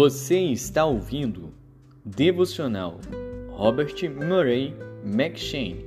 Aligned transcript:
Você 0.00 0.38
está 0.38 0.84
ouvindo 0.84 1.52
Devocional 2.04 3.00
Robert 3.50 3.96
Murray 4.08 4.72
McShane. 5.02 5.84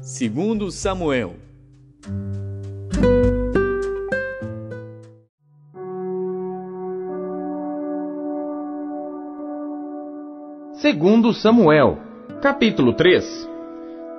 Segundo 0.00 0.70
Samuel 0.70 1.36
Segundo 10.72 11.34
Samuel, 11.34 12.05
capítulo 12.46 12.92
3. 12.92 13.50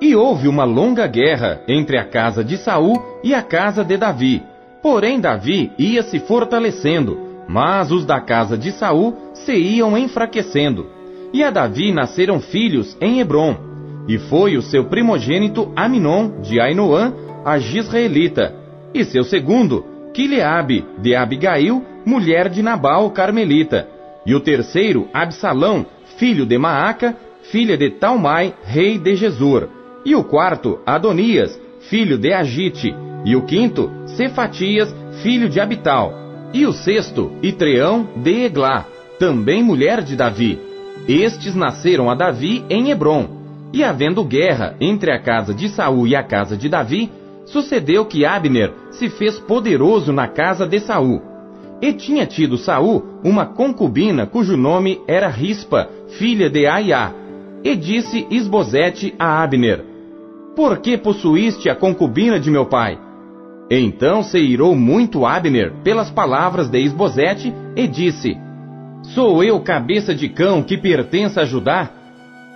E 0.02 0.14
houve 0.14 0.50
uma 0.50 0.66
longa 0.66 1.08
guerra 1.08 1.62
entre 1.66 1.98
a 1.98 2.04
casa 2.04 2.44
de 2.44 2.58
Saul 2.58 3.02
e 3.24 3.34
a 3.34 3.42
casa 3.42 3.86
de 3.86 3.96
Davi. 3.96 4.44
Porém 4.84 5.18
Davi 5.18 5.72
ia 5.78 6.04
se 6.04 6.20
fortalecendo, 6.20 7.18
mas 7.48 7.90
os 7.90 8.06
da 8.06 8.20
casa 8.20 8.58
de 8.58 8.74
Saul 8.74 9.16
se 9.34 9.54
iam 9.54 9.98
enfraquecendo. 9.98 10.88
E 11.32 11.42
a 11.42 11.50
Davi 11.50 11.94
nasceram 11.94 12.42
filhos 12.42 12.98
em 13.00 13.22
Hebron. 13.22 13.56
E 14.10 14.18
foi 14.18 14.58
o 14.58 14.62
seu 14.62 14.84
primogênito 14.84 15.72
Aminon 15.74 16.42
de 16.42 16.60
Ainoã, 16.60 17.14
a 17.46 17.58
Gisraelita, 17.58 18.54
e 18.94 19.06
seu 19.06 19.24
segundo, 19.24 19.86
Quileabe 20.14 20.86
de 20.98 21.16
Abigail, 21.16 21.82
mulher 22.06 22.50
de 22.50 22.62
Nabal 22.62 23.10
Carmelita, 23.12 23.88
e 24.26 24.36
o 24.36 24.42
terceiro, 24.42 25.08
Absalão, 25.14 25.86
filho 26.18 26.46
de 26.46 26.58
Maaca, 26.58 27.16
filha 27.52 27.78
de 27.78 27.90
Talmai, 27.90 28.54
rei 28.64 28.98
de 28.98 29.16
Jesur. 29.16 29.70
E 30.06 30.16
o 30.16 30.24
quarto, 30.24 30.80
Adonias, 30.86 31.60
filho 31.90 32.18
de 32.18 32.34
Agite. 32.34 32.94
E 33.26 33.36
o 33.36 33.44
quinto, 33.44 33.92
Cefatias, 34.06 34.94
filho 35.22 35.50
de 35.50 35.60
Abital. 35.60 36.14
E 36.54 36.66
o 36.66 36.72
sexto, 36.72 37.32
Itreão 37.42 38.08
de 38.16 38.46
Eglá, 38.46 38.86
também 39.20 39.64
mulher 39.64 40.02
de 40.02 40.16
Davi. 40.16 40.60
Estes 41.08 41.56
nasceram 41.56 42.10
a 42.10 42.16
Davi 42.16 42.64
em 42.70 42.90
Hebron. 42.90 43.28
E 43.74 43.84
havendo 43.84 44.24
guerra 44.24 44.76
entre 44.80 45.12
a 45.12 45.20
casa 45.20 45.54
de 45.54 45.68
Saul 45.70 46.08
e 46.08 46.16
a 46.16 46.24
casa 46.24 46.56
de 46.56 46.70
Davi, 46.70 47.12
sucedeu 47.46 48.06
que 48.06 48.26
Abner 48.26 48.72
se 48.92 49.10
fez 49.10 49.40
poderoso 49.40 50.12
na 50.12 50.28
casa 50.28 50.66
de 50.66 50.80
Saul. 50.80 51.22
E 51.82 51.94
tinha 51.94 52.26
tido 52.26 52.58
Saul 52.58 53.04
uma 53.24 53.46
concubina 53.46 54.26
cujo 54.26 54.58
nome 54.58 55.00
era 55.08 55.28
Rispa, 55.28 55.90
filha 56.18 56.50
de 56.50 56.66
Aiá. 56.66 57.14
E 57.68 57.76
disse 57.76 58.26
Isbosete 58.32 59.14
a 59.20 59.44
Abner: 59.44 59.84
Por 60.56 60.78
que 60.78 60.98
possuíste 60.98 61.70
a 61.70 61.76
concubina 61.76 62.40
de 62.40 62.50
meu 62.50 62.66
pai? 62.66 62.98
Então 63.70 64.24
se 64.24 64.40
irou 64.40 64.74
muito 64.74 65.26
Abner 65.26 65.74
pelas 65.84 66.10
palavras 66.10 66.70
de 66.70 66.80
Isbosete 66.80 67.54
e 67.76 67.86
disse: 67.86 68.38
Sou 69.14 69.44
eu 69.44 69.60
cabeça 69.60 70.16
de 70.16 70.30
cão 70.30 70.64
que 70.64 70.78
pertence 70.78 71.38
a 71.38 71.44
Judá? 71.44 71.90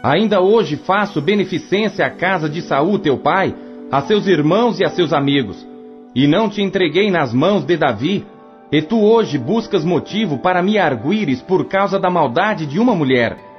Ainda 0.02 0.40
hoje 0.40 0.78
faço 0.78 1.20
beneficência 1.20 2.06
à 2.06 2.10
casa 2.10 2.48
de 2.48 2.62
Saul 2.62 2.98
teu 2.98 3.18
pai, 3.18 3.54
a 3.92 4.00
seus 4.04 4.28
irmãos 4.28 4.80
e 4.80 4.86
a 4.86 4.90
seus 4.92 5.12
amigos. 5.12 5.68
E 6.16 6.26
não 6.26 6.48
te 6.48 6.62
entreguei 6.62 7.12
nas 7.12 7.34
mãos 7.34 7.66
de 7.66 7.76
Davi, 7.76 8.26
e 8.72 8.82
tu 8.82 8.98
hoje 8.98 9.38
buscas 9.38 9.84
motivo 9.84 10.38
para 10.38 10.64
me 10.64 10.78
arguires 10.78 11.42
por 11.42 11.66
causa 11.66 12.00
da 12.00 12.10
maldade 12.10 12.66
de 12.66 12.80
uma 12.80 12.96
mulher. 12.96 13.51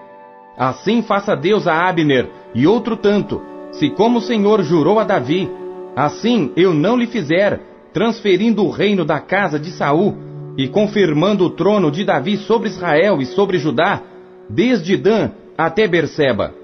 Assim 0.56 1.02
faça 1.02 1.34
Deus 1.34 1.66
a 1.66 1.88
Abner 1.88 2.28
e 2.54 2.66
outro 2.66 2.96
tanto, 2.96 3.40
se 3.72 3.90
como 3.90 4.18
o 4.18 4.22
Senhor 4.22 4.62
jurou 4.62 4.98
a 4.98 5.04
Davi, 5.04 5.50
assim 5.96 6.52
eu 6.56 6.74
não 6.74 6.96
lhe 6.96 7.06
fizer, 7.06 7.60
transferindo 7.92 8.64
o 8.64 8.70
reino 8.70 9.04
da 9.04 9.18
casa 9.18 9.58
de 9.58 9.70
Saul 9.70 10.16
e 10.56 10.68
confirmando 10.68 11.44
o 11.44 11.50
trono 11.50 11.90
de 11.90 12.04
Davi 12.04 12.36
sobre 12.36 12.68
Israel 12.68 13.20
e 13.20 13.26
sobre 13.26 13.58
Judá, 13.58 14.02
desde 14.48 14.96
Dan 14.96 15.30
até 15.56 15.88
Berseba. 15.88 16.54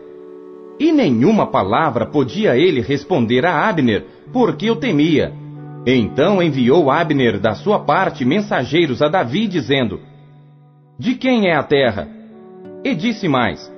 E 0.78 0.92
nenhuma 0.92 1.46
palavra 1.46 2.06
podia 2.06 2.56
ele 2.56 2.80
responder 2.80 3.44
a 3.44 3.68
Abner, 3.68 4.04
porque 4.32 4.70
o 4.70 4.76
temia. 4.76 5.32
Então 5.86 6.42
enviou 6.42 6.90
Abner 6.90 7.40
da 7.40 7.54
sua 7.54 7.80
parte 7.80 8.24
mensageiros 8.24 9.00
a 9.00 9.08
Davi, 9.08 9.46
dizendo: 9.46 10.00
De 10.98 11.14
quem 11.14 11.48
é 11.48 11.56
a 11.56 11.62
terra? 11.62 12.06
E 12.84 12.94
disse 12.94 13.26
mais: 13.26 13.72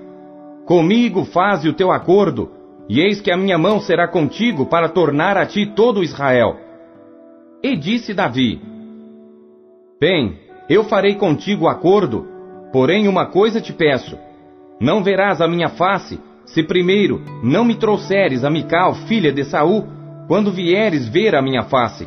Comigo 0.71 1.25
faze 1.25 1.69
o 1.69 1.73
teu 1.73 1.91
acordo, 1.91 2.49
e 2.89 3.01
eis 3.01 3.21
que 3.21 3.33
a 3.33 3.37
minha 3.37 3.59
mão 3.59 3.81
será 3.81 4.07
contigo 4.07 4.67
para 4.67 4.89
tornar 4.89 5.37
a 5.37 5.45
ti 5.45 5.67
todo 5.67 6.01
Israel. 6.01 6.57
E 7.61 7.75
disse 7.75 8.15
Davi: 8.15 8.61
Bem, 10.01 10.39
eu 10.69 10.85
farei 10.85 11.17
contigo 11.17 11.67
acordo, 11.67 12.25
porém 12.73 13.09
uma 13.09 13.27
coisa 13.27 13.61
te 13.61 13.73
peço: 13.73 14.17
não 14.81 15.03
verás 15.03 15.41
a 15.41 15.49
minha 15.49 15.71
face, 15.71 16.21
se 16.47 16.63
primeiro 16.63 17.21
não 17.43 17.65
me 17.65 17.75
trouxeres 17.75 18.45
a 18.45 18.49
Mical, 18.49 18.95
filha 19.09 19.33
de 19.33 19.43
Saul, 19.43 19.89
quando 20.29 20.53
vieres 20.53 21.09
ver 21.09 21.35
a 21.35 21.43
minha 21.43 21.65
face. 21.65 22.07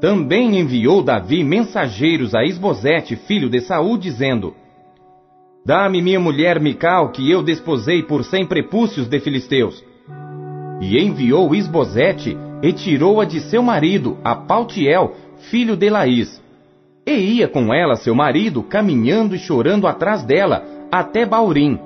Também 0.00 0.58
enviou 0.58 1.00
Davi 1.00 1.44
mensageiros 1.44 2.34
a 2.34 2.42
Isbosete, 2.42 3.14
filho 3.14 3.48
de 3.48 3.60
Saul, 3.60 3.96
dizendo: 3.96 4.52
Dá-me 5.64 6.00
minha 6.00 6.20
mulher 6.20 6.60
Mical, 6.60 7.10
que 7.10 7.30
eu 7.30 7.42
desposei 7.42 8.02
por 8.02 8.24
cem 8.24 8.46
prepúcios 8.46 9.06
de 9.06 9.20
filisteus. 9.20 9.84
E 10.80 10.98
enviou 10.98 11.54
Isbosete 11.54 12.36
e 12.62 12.72
tirou-a 12.72 13.24
de 13.24 13.40
seu 13.40 13.62
marido, 13.62 14.16
a 14.24 14.34
Paltiel, 14.34 15.14
filho 15.50 15.76
de 15.76 15.90
Laís. 15.90 16.42
E 17.06 17.12
ia 17.12 17.48
com 17.48 17.72
ela 17.72 17.96
seu 17.96 18.14
marido, 18.14 18.62
caminhando 18.62 19.34
e 19.34 19.38
chorando 19.38 19.86
atrás 19.86 20.22
dela, 20.22 20.64
até 20.90 21.24
Baurim. 21.24 21.78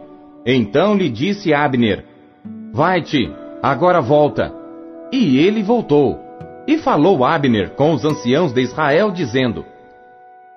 Então 0.45 0.95
lhe 0.95 1.09
disse 1.09 1.53
Abner: 1.55 2.05
Vai-te, 2.73 3.31
agora 3.63 4.01
volta. 4.01 4.53
E 5.13 5.39
ele 5.39 5.63
voltou. 5.63 6.19
E 6.67 6.79
falou 6.79 7.25
Abner 7.25 7.71
com 7.71 7.93
os 7.93 8.05
anciãos 8.05 8.53
de 8.53 8.61
Israel, 8.63 9.11
dizendo: 9.11 9.65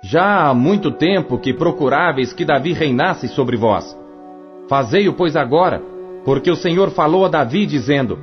Já 0.07 0.49
há 0.49 0.53
muito 0.53 0.91
tempo 0.91 1.39
que 1.39 1.51
procuráveis 1.51 2.31
que 2.31 2.45
Davi 2.45 2.73
reinasse 2.73 3.27
sobre 3.27 3.57
vós. 3.57 3.97
Fazei-o, 4.69 5.13
pois, 5.13 5.35
agora, 5.35 5.81
porque 6.23 6.51
o 6.51 6.55
Senhor 6.55 6.91
falou 6.91 7.25
a 7.25 7.27
Davi, 7.27 7.65
dizendo: 7.65 8.19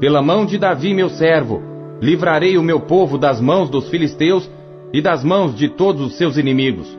Pela 0.00 0.20
mão 0.20 0.44
de 0.44 0.58
Davi, 0.58 0.92
meu 0.92 1.08
servo, 1.08 1.62
livrarei 2.02 2.58
o 2.58 2.64
meu 2.64 2.80
povo 2.80 3.16
das 3.16 3.40
mãos 3.40 3.70
dos 3.70 3.88
filisteus 3.88 4.50
e 4.92 5.00
das 5.00 5.22
mãos 5.22 5.54
de 5.54 5.68
todos 5.68 6.04
os 6.04 6.18
seus 6.18 6.36
inimigos. 6.36 6.98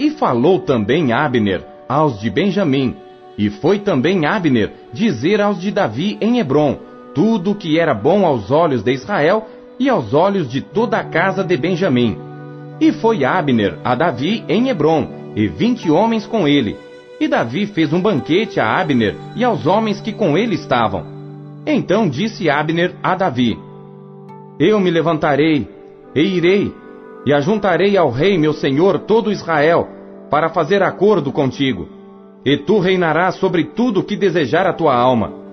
E 0.00 0.10
falou 0.10 0.58
também 0.58 1.12
Abner 1.12 1.64
aos 1.88 2.18
de 2.18 2.28
Benjamim, 2.28 2.96
e 3.38 3.48
foi 3.48 3.78
também 3.78 4.26
Abner 4.26 4.72
dizer 4.92 5.40
aos 5.40 5.60
de 5.60 5.70
Davi 5.70 6.18
em 6.20 6.40
Hebron 6.40 6.78
tudo 7.14 7.52
o 7.52 7.54
que 7.54 7.78
era 7.78 7.94
bom 7.94 8.26
aos 8.26 8.50
olhos 8.50 8.82
de 8.82 8.92
Israel 8.92 9.46
e 9.78 9.88
aos 9.88 10.12
olhos 10.12 10.48
de 10.50 10.60
toda 10.60 10.98
a 10.98 11.04
casa 11.04 11.44
de 11.44 11.56
Benjamim. 11.56 12.25
E 12.80 12.92
foi 12.92 13.24
Abner 13.24 13.78
a 13.84 13.94
Davi 13.94 14.44
em 14.48 14.68
Hebron, 14.68 15.32
e 15.34 15.46
vinte 15.48 15.90
homens 15.90 16.26
com 16.26 16.46
ele. 16.46 16.76
E 17.18 17.26
Davi 17.26 17.66
fez 17.66 17.92
um 17.92 18.00
banquete 18.00 18.60
a 18.60 18.78
Abner 18.78 19.16
e 19.34 19.44
aos 19.44 19.66
homens 19.66 20.00
que 20.00 20.12
com 20.12 20.36
ele 20.36 20.54
estavam. 20.54 21.04
Então 21.66 22.08
disse 22.08 22.50
Abner 22.50 22.94
a 23.02 23.14
Davi: 23.14 23.58
Eu 24.58 24.78
me 24.78 24.90
levantarei, 24.90 25.68
e 26.14 26.20
irei, 26.20 26.72
e 27.24 27.32
ajuntarei 27.32 27.96
ao 27.96 28.10
rei 28.10 28.38
meu 28.38 28.52
senhor 28.52 29.00
todo 29.00 29.32
Israel, 29.32 29.88
para 30.30 30.48
fazer 30.50 30.82
acordo 30.82 31.32
contigo. 31.32 31.88
E 32.44 32.56
tu 32.58 32.78
reinarás 32.78 33.36
sobre 33.36 33.64
tudo 33.64 34.00
o 34.00 34.04
que 34.04 34.16
desejar 34.16 34.66
a 34.66 34.72
tua 34.72 34.94
alma 34.94 35.46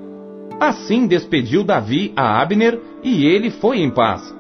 Assim 0.60 1.08
despediu 1.08 1.64
Davi 1.64 2.14
a 2.16 2.42
Abner, 2.42 2.80
e 3.04 3.26
ele 3.26 3.50
foi 3.50 3.80
em 3.80 3.90
paz. 3.90 4.34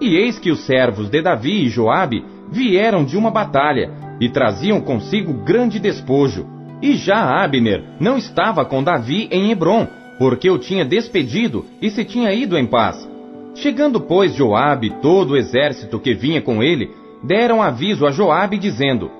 E 0.00 0.16
eis 0.16 0.38
que 0.38 0.50
os 0.50 0.60
servos 0.60 1.08
de 1.08 1.20
Davi 1.20 1.64
e 1.64 1.68
Joabe 1.68 2.24
vieram 2.50 3.04
de 3.04 3.16
uma 3.16 3.30
batalha, 3.30 3.90
e 4.20 4.28
traziam 4.28 4.80
consigo 4.80 5.32
grande 5.32 5.78
despojo. 5.78 6.46
E 6.80 6.94
já 6.94 7.42
Abner 7.42 7.84
não 8.00 8.16
estava 8.16 8.64
com 8.64 8.82
Davi 8.82 9.28
em 9.30 9.50
Hebron, 9.50 9.86
porque 10.18 10.50
o 10.50 10.58
tinha 10.58 10.84
despedido 10.84 11.64
e 11.80 11.90
se 11.90 12.04
tinha 12.04 12.32
ido 12.32 12.56
em 12.56 12.66
paz. 12.66 13.08
Chegando, 13.54 14.00
pois, 14.00 14.34
Joabe 14.34 14.88
e 14.88 14.90
todo 15.00 15.32
o 15.32 15.36
exército 15.36 15.98
que 15.98 16.14
vinha 16.14 16.40
com 16.40 16.62
ele, 16.62 16.90
deram 17.22 17.62
aviso 17.62 18.06
a 18.06 18.10
Joabe, 18.10 18.58
dizendo: 18.58 19.10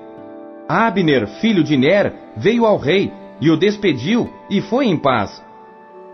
Abner, 0.67 1.27
filho 1.41 1.63
de 1.63 1.75
Ner, 1.75 2.13
veio 2.37 2.65
ao 2.65 2.77
rei, 2.77 3.11
e 3.41 3.49
o 3.49 3.57
despediu, 3.57 4.29
e 4.49 4.61
foi 4.61 4.87
em 4.87 4.97
paz. 4.97 5.43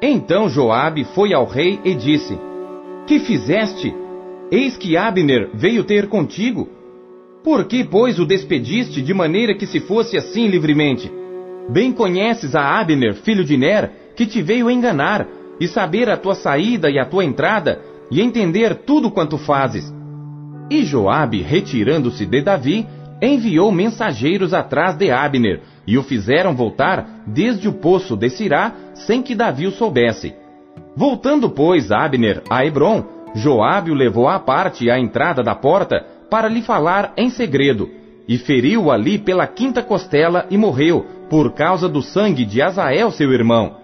Então 0.02 0.50
Joabe 0.50 1.04
foi 1.04 1.34
ao 1.34 1.46
rei 1.46 1.80
e 1.84 1.94
disse: 1.94 2.40
Que 3.06 3.20
fizeste? 3.20 3.94
Eis 4.52 4.78
que 4.78 4.96
Abner 4.96 5.50
veio 5.54 5.84
ter 5.84 6.08
contigo. 6.08 6.70
Por 7.44 7.66
que, 7.66 7.84
pois, 7.84 8.20
o 8.20 8.26
despediste 8.26 9.02
de 9.02 9.14
maneira 9.14 9.56
que 9.56 9.66
se 9.66 9.80
fosse 9.80 10.18
assim 10.18 10.48
livremente? 10.48 11.12
Bem 11.70 11.92
conheces 11.92 12.56
a 12.56 12.80
Abner, 12.80 13.16
filho 13.16 13.44
de 13.44 13.58
Ner, 13.58 13.92
que 14.16 14.26
te 14.26 14.42
veio 14.42 14.70
enganar, 14.70 15.28
e 15.60 15.68
saber 15.68 16.10
a 16.10 16.18
tua 16.18 16.36
saída 16.36 16.90
e 16.90 17.00
a 17.00 17.06
tua 17.06 17.26
entrada, 17.26 17.82
e 18.12 18.22
entender 18.22 18.76
tudo 18.76 19.10
quanto 19.10 19.38
fazes. 19.38 19.92
E 20.70 20.84
Joabe, 20.84 21.42
retirando-se 21.42 22.26
de 22.26 22.42
Davi, 22.42 22.86
enviou 23.22 23.72
mensageiros 23.72 24.54
atrás 24.54 24.96
de 24.96 25.10
Abner, 25.10 25.62
e 25.88 25.98
o 25.98 26.04
fizeram 26.04 26.56
voltar 26.56 27.24
desde 27.26 27.68
o 27.68 27.74
poço 27.74 28.16
de 28.16 28.30
Sirá, 28.30 28.74
sem 28.94 29.24
que 29.24 29.34
Davi 29.34 29.66
o 29.66 29.72
soubesse. 29.72 30.34
Voltando, 30.96 31.50
pois, 31.50 31.92
Abner 31.92 32.44
a 32.50 32.66
Hebron, 32.66 33.15
Joabe 33.36 33.92
o 33.92 33.94
levou 33.94 34.30
à 34.30 34.40
parte 34.40 34.90
à 34.90 34.98
entrada 34.98 35.44
da 35.44 35.54
porta 35.54 36.06
para 36.30 36.48
lhe 36.48 36.62
falar 36.62 37.12
em 37.18 37.30
segredo, 37.30 37.90
e 38.28 38.38
feriu 38.38 38.90
ali 38.90 39.20
pela 39.20 39.46
quinta 39.46 39.84
costela 39.84 40.46
e 40.50 40.58
morreu, 40.58 41.06
por 41.30 41.52
causa 41.52 41.90
do 41.90 42.02
sangue 42.02 42.46
de 42.46 42.62
Azael, 42.62 43.12
seu 43.12 43.34
irmão. 43.34 43.76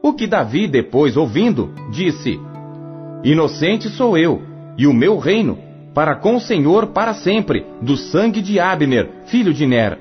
O 0.00 0.12
que 0.12 0.28
Davi, 0.28 0.68
depois 0.68 1.16
ouvindo, 1.16 1.74
disse: 1.90 2.40
Inocente 3.24 3.88
sou 3.88 4.16
eu, 4.16 4.42
e 4.78 4.86
o 4.86 4.94
meu 4.94 5.18
reino, 5.18 5.58
para 5.92 6.14
com 6.14 6.36
o 6.36 6.40
Senhor 6.40 6.86
para 6.86 7.12
sempre, 7.12 7.66
do 7.82 7.96
sangue 7.96 8.40
de 8.40 8.60
Abner, 8.60 9.10
filho 9.26 9.52
de 9.52 9.66
Ner. 9.66 9.98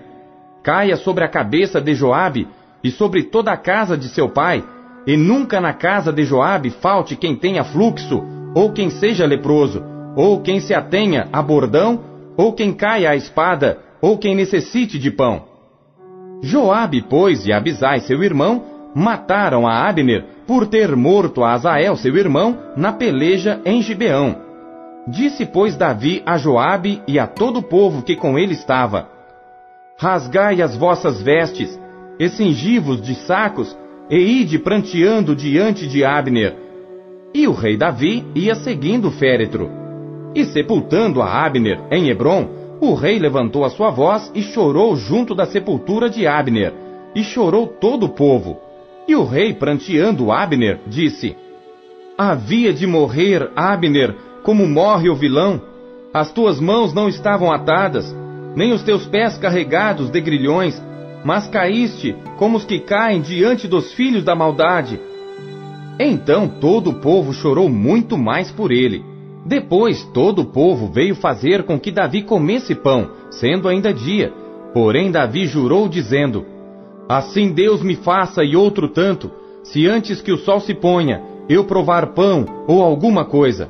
Caia 0.63 0.95
sobre 0.95 1.23
a 1.23 1.27
cabeça 1.27 1.81
de 1.81 1.95
Joabe 1.95 2.47
e 2.83 2.91
sobre 2.91 3.23
toda 3.23 3.51
a 3.51 3.57
casa 3.57 3.97
de 3.97 4.07
seu 4.07 4.29
pai, 4.29 4.63
e 5.07 5.17
nunca 5.17 5.59
na 5.59 5.73
casa 5.73 6.13
de 6.13 6.23
Joabe 6.23 6.69
falte 6.69 7.15
quem 7.15 7.35
tenha 7.35 7.63
fluxo, 7.63 8.38
ou 8.55 8.71
quem 8.71 8.89
seja 8.89 9.25
leproso, 9.25 9.83
ou 10.15 10.41
quem 10.41 10.59
se 10.59 10.73
atenha 10.73 11.27
a 11.31 11.41
bordão, 11.41 12.01
ou 12.35 12.53
quem 12.53 12.73
caia 12.73 13.11
à 13.11 13.15
espada, 13.15 13.79
ou 14.01 14.17
quem 14.17 14.35
necessite 14.35 14.97
de 14.97 15.11
pão. 15.11 15.43
Joabe, 16.41 17.03
pois, 17.09 17.45
e 17.45 17.51
Abisai, 17.51 17.99
seu 17.99 18.23
irmão, 18.23 18.63
mataram 18.95 19.67
a 19.67 19.87
Abner 19.87 20.25
por 20.47 20.67
ter 20.67 20.95
morto 20.95 21.43
a 21.43 21.53
Azael, 21.53 21.95
seu 21.95 22.15
irmão, 22.15 22.57
na 22.75 22.93
peleja 22.93 23.61
em 23.65 23.81
Gibeão. 23.81 24.37
Disse, 25.07 25.45
pois, 25.45 25.75
Davi 25.75 26.23
a 26.25 26.37
Joabe 26.37 27.01
e 27.07 27.19
a 27.19 27.27
todo 27.27 27.59
o 27.59 27.63
povo 27.63 28.03
que 28.03 28.15
com 28.15 28.37
ele 28.37 28.53
estava: 28.53 29.09
Rasgai 29.97 30.61
as 30.61 30.75
vossas 30.75 31.21
vestes, 31.21 31.79
e 32.19 32.29
cingi-vos 32.29 33.01
de 33.01 33.15
sacos, 33.15 33.77
e 34.09 34.17
ide 34.17 34.59
pranteando 34.59 35.35
diante 35.35 35.87
de 35.87 36.03
Abner. 36.03 36.68
E 37.33 37.47
o 37.47 37.53
rei 37.53 37.77
Davi 37.77 38.25
ia 38.33 38.55
seguindo 38.55 39.09
o 39.09 39.11
féretro. 39.11 39.69
E 40.33 40.45
sepultando 40.45 41.21
a 41.21 41.45
Abner 41.45 41.79
em 41.91 42.09
Hebron, 42.09 42.49
o 42.81 42.93
rei 42.93 43.19
levantou 43.19 43.65
a 43.65 43.69
sua 43.69 43.89
voz 43.89 44.31
e 44.33 44.41
chorou 44.41 44.95
junto 44.95 45.35
da 45.35 45.45
sepultura 45.45 46.09
de 46.09 46.25
Abner, 46.25 46.73
e 47.13 47.23
chorou 47.23 47.67
todo 47.67 48.05
o 48.05 48.09
povo. 48.09 48.59
E 49.07 49.15
o 49.15 49.23
rei, 49.23 49.53
pranteando 49.53 50.31
Abner, 50.31 50.79
disse: 50.87 51.35
Havia 52.17 52.73
de 52.73 52.87
morrer 52.87 53.51
Abner, 53.55 54.15
como 54.43 54.67
morre 54.67 55.09
o 55.09 55.15
vilão. 55.15 55.61
As 56.13 56.31
tuas 56.31 56.59
mãos 56.59 56.93
não 56.93 57.07
estavam 57.07 57.51
atadas, 57.51 58.15
nem 58.55 58.73
os 58.73 58.81
teus 58.81 59.05
pés 59.05 59.37
carregados 59.37 60.09
de 60.09 60.19
grilhões, 60.19 60.81
mas 61.23 61.47
caíste 61.47 62.15
como 62.37 62.57
os 62.57 62.65
que 62.65 62.79
caem 62.79 63.21
diante 63.21 63.67
dos 63.67 63.93
filhos 63.93 64.23
da 64.23 64.35
maldade. 64.35 64.99
Então 65.99 66.47
todo 66.47 66.91
o 66.91 66.93
povo 67.01 67.33
chorou 67.33 67.67
muito 67.67 68.17
mais 68.17 68.49
por 68.49 68.71
ele. 68.71 69.03
Depois 69.45 70.03
todo 70.13 70.43
o 70.43 70.45
povo 70.45 70.87
veio 70.87 71.13
fazer 71.13 71.63
com 71.63 71.77
que 71.77 71.91
Davi 71.91 72.23
comesse 72.23 72.73
pão, 72.73 73.09
sendo 73.29 73.67
ainda 73.67 73.93
dia. 73.93 74.31
Porém 74.73 75.11
Davi 75.11 75.45
jurou, 75.45 75.89
dizendo: 75.89 76.45
Assim 77.09 77.51
Deus 77.51 77.81
me 77.81 77.95
faça 77.95 78.43
e 78.43 78.55
outro 78.55 78.87
tanto, 78.87 79.29
se 79.63 79.87
antes 79.87 80.21
que 80.21 80.31
o 80.31 80.37
sol 80.37 80.59
se 80.59 80.73
ponha, 80.73 81.21
eu 81.49 81.65
provar 81.65 82.13
pão 82.13 82.45
ou 82.67 82.81
alguma 82.81 83.25
coisa. 83.25 83.69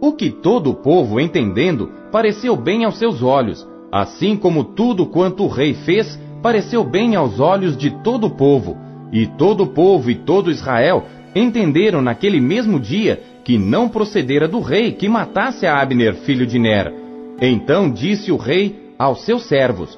O 0.00 0.12
que 0.12 0.30
todo 0.30 0.70
o 0.70 0.74
povo, 0.74 1.18
entendendo, 1.18 1.90
pareceu 2.12 2.54
bem 2.54 2.84
aos 2.84 2.98
seus 2.98 3.22
olhos, 3.22 3.66
assim 3.90 4.36
como 4.36 4.62
tudo 4.64 5.06
quanto 5.06 5.44
o 5.44 5.48
rei 5.48 5.72
fez, 5.72 6.20
pareceu 6.42 6.84
bem 6.84 7.16
aos 7.16 7.40
olhos 7.40 7.76
de 7.76 7.90
todo 8.02 8.26
o 8.26 8.30
povo. 8.30 8.76
E 9.12 9.26
todo 9.26 9.62
o 9.62 9.68
povo 9.68 10.10
e 10.10 10.16
todo 10.16 10.50
Israel 10.50 11.04
entenderam 11.36 12.02
naquele 12.02 12.40
mesmo 12.40 12.80
dia 12.80 13.22
que 13.44 13.56
não 13.58 13.88
procedera 13.88 14.48
do 14.48 14.60
rei 14.60 14.92
que 14.92 15.08
matasse 15.08 15.66
a 15.66 15.80
Abner, 15.80 16.14
filho 16.14 16.46
de 16.46 16.58
Ner. 16.58 16.92
Então 17.40 17.88
disse 17.90 18.32
o 18.32 18.36
rei 18.36 18.92
aos 18.98 19.24
seus 19.24 19.44
servos: 19.46 19.96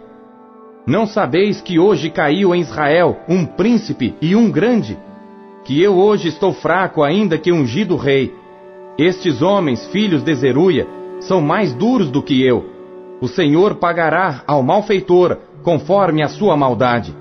não 0.88 1.06
sabeis 1.06 1.60
que 1.60 1.78
hoje 1.78 2.08
caiu 2.08 2.54
em 2.54 2.62
Israel 2.62 3.18
um 3.28 3.44
príncipe 3.44 4.14
e 4.22 4.34
um 4.34 4.50
grande? 4.50 4.96
Que 5.62 5.82
eu 5.82 5.94
hoje 5.94 6.28
estou 6.28 6.50
fraco 6.50 7.02
ainda 7.02 7.36
que 7.36 7.52
ungido 7.52 7.94
rei. 7.94 8.34
Estes 8.96 9.42
homens, 9.42 9.86
filhos 9.88 10.22
de 10.22 10.34
Zeruia, 10.34 10.88
são 11.20 11.42
mais 11.42 11.74
duros 11.74 12.10
do 12.10 12.22
que 12.22 12.42
eu. 12.42 12.64
O 13.20 13.28
Senhor 13.28 13.74
pagará 13.74 14.42
ao 14.46 14.62
malfeitor 14.62 15.36
conforme 15.62 16.22
a 16.22 16.28
sua 16.28 16.56
maldade. 16.56 17.14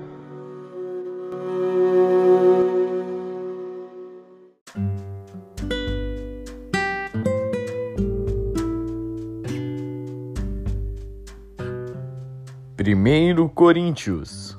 Primeiro 12.78 13.48
Coríntios. 13.48 14.56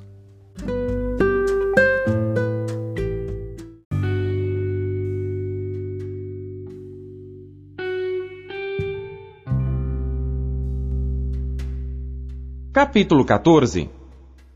Capítulo 12.74 13.24
14 13.24 13.90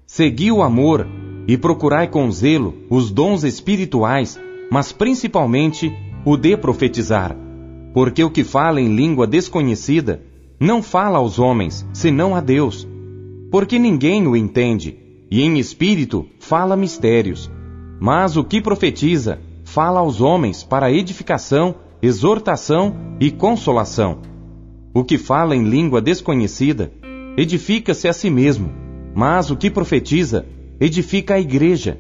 Segui 0.06 0.52
o 0.52 0.62
amor 0.62 1.08
e 1.48 1.58
procurai 1.58 2.10
com 2.10 2.30
zelo 2.30 2.76
os 2.90 3.10
dons 3.12 3.46
espirituais, 3.46 4.38
mas 4.70 4.92
principalmente 4.92 5.90
o 6.26 6.36
de 6.36 6.58
profetizar. 6.58 7.34
Porque 7.94 8.22
o 8.26 8.30
que 8.30 8.44
fala 8.44 8.82
em 8.82 8.94
língua 8.94 9.26
desconhecida 9.26 10.22
não 10.60 10.84
fala 10.84 11.18
aos 11.18 11.40
homens, 11.40 11.88
senão 11.94 12.36
a 12.36 12.42
Deus 12.42 12.92
porque 13.54 13.78
ninguém 13.78 14.26
o 14.26 14.36
entende, 14.36 14.98
e 15.30 15.44
em 15.44 15.60
espírito 15.60 16.26
fala 16.40 16.76
mistérios. 16.76 17.52
Mas 18.00 18.36
o 18.36 18.44
que 18.44 18.60
profetiza, 18.60 19.40
fala 19.64 20.00
aos 20.00 20.22
homens 20.22 20.64
para 20.64 20.92
edificação, 20.92 21.76
exortação 22.02 22.96
e 23.20 23.30
consolação. 23.30 24.22
O 24.92 25.04
que 25.04 25.20
fala 25.20 25.56
em 25.56 25.66
língua 25.66 26.02
desconhecida, 26.02 26.92
edifica-se 27.38 28.08
a 28.08 28.14
si 28.14 28.28
mesmo, 28.28 28.72
mas 29.14 29.52
o 29.52 29.56
que 29.56 29.70
profetiza, 29.70 30.48
edifica 30.80 31.36
a 31.36 31.40
igreja. 31.40 32.00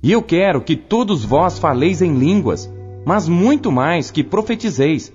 E 0.00 0.12
eu 0.12 0.22
quero 0.22 0.60
que 0.60 0.76
todos 0.76 1.24
vós 1.24 1.58
faleis 1.58 2.02
em 2.02 2.14
línguas, 2.14 2.72
mas 3.04 3.26
muito 3.26 3.72
mais 3.72 4.12
que 4.12 4.22
profetizeis, 4.22 5.12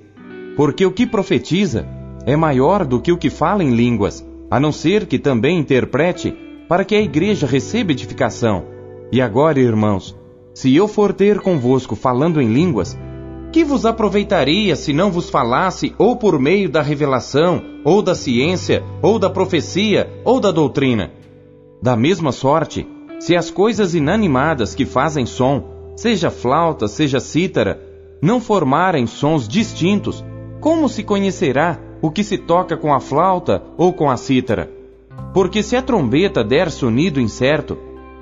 porque 0.58 0.86
o 0.86 0.92
que 0.92 1.08
profetiza 1.08 1.88
é 2.26 2.36
maior 2.36 2.86
do 2.86 3.00
que 3.00 3.14
o 3.14 3.18
que 3.18 3.30
fala 3.30 3.64
em 3.64 3.74
línguas, 3.74 4.26
a 4.54 4.60
não 4.60 4.72
ser 4.72 5.08
que 5.08 5.18
também 5.18 5.58
interprete, 5.58 6.32
para 6.70 6.86
que 6.86 6.94
a 6.94 7.02
igreja 7.02 7.48
receba 7.48 7.92
edificação. 7.92 8.64
E 9.12 9.20
agora, 9.20 9.60
irmãos, 9.60 10.16
se 10.54 10.76
eu 10.76 10.88
for 10.88 11.12
ter 11.12 11.40
convosco 11.40 11.96
falando 11.96 12.40
em 12.40 12.54
línguas, 12.54 12.96
que 13.52 13.64
vos 13.64 13.84
aproveitaria 13.84 14.76
se 14.76 14.94
não 14.94 15.10
vos 15.10 15.28
falasse 15.28 15.96
ou 15.98 16.18
por 16.18 16.38
meio 16.38 16.70
da 16.70 16.84
revelação, 16.84 17.64
ou 17.84 18.00
da 18.00 18.14
ciência, 18.14 18.84
ou 19.02 19.18
da 19.18 19.28
profecia, 19.28 20.08
ou 20.24 20.40
da 20.40 20.52
doutrina? 20.52 21.12
Da 21.82 21.96
mesma 21.96 22.32
sorte, 22.32 22.88
se 23.20 23.36
as 23.36 23.50
coisas 23.50 23.96
inanimadas 23.96 24.76
que 24.76 24.86
fazem 24.86 25.26
som, 25.26 25.96
seja 25.96 26.30
flauta, 26.30 26.88
seja 26.88 27.20
cítara, 27.20 27.82
não 28.22 28.40
formarem 28.40 29.08
sons 29.08 29.48
distintos, 29.48 30.24
como 30.62 30.88
se 30.88 31.02
conhecerá 31.02 31.80
o 32.04 32.12
que 32.12 32.22
se 32.22 32.38
toca 32.38 32.76
com 32.76 32.94
a 32.94 33.00
flauta 33.00 33.64
ou 33.78 33.94
com 33.94 34.10
a 34.12 34.18
cítara. 34.18 34.70
Porque 35.34 35.64
se 35.64 35.78
a 35.78 35.82
trombeta 35.82 36.44
der 36.44 36.70
sonido 36.70 37.18
incerto, 37.18 37.78